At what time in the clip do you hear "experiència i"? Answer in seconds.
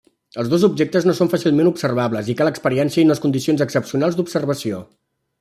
2.53-3.05